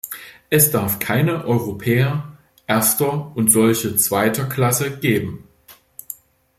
Es 0.49 0.71
darf 0.71 0.97
keine 0.97 1.45
Europäer 1.45 2.35
erster 2.65 3.35
und 3.37 3.51
solche 3.51 3.95
zweiter 3.97 4.45
Klasse 4.45 4.97
geben. 4.97 5.47